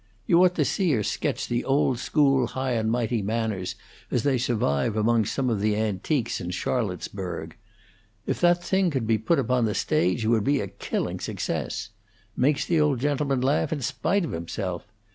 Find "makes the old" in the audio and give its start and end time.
12.35-12.99